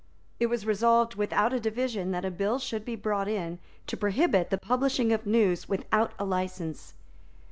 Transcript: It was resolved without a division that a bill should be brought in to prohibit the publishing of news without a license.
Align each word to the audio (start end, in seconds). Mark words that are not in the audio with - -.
It 0.39 0.47
was 0.47 0.65
resolved 0.65 1.13
without 1.13 1.53
a 1.53 1.59
division 1.59 2.09
that 2.09 2.25
a 2.25 2.31
bill 2.31 2.57
should 2.57 2.83
be 2.83 2.95
brought 2.95 3.27
in 3.27 3.59
to 3.85 3.95
prohibit 3.95 4.49
the 4.49 4.57
publishing 4.57 5.11
of 5.13 5.27
news 5.27 5.69
without 5.69 6.13
a 6.17 6.25
license. 6.25 6.95